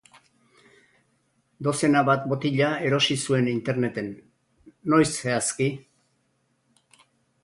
Dozena 1.65 1.99
bat 2.07 2.23
botila 2.31 2.69
erosi 2.87 3.17
zuen 3.25 3.49
Interneten. 3.51 4.09
noiz 4.95 5.07
zehazki? 5.11 5.69